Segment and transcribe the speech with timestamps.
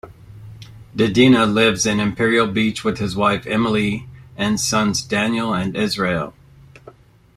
[0.95, 6.33] Dedina lives in Imperial Beach with his wife Emily and sons Daniel and Israel.